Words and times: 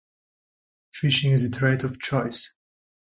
"Fishing 0.91 1.31
is 1.31 1.47
the 1.47 1.55
trade 1.55 1.83
of 1.83 1.99
choice". 1.99 2.55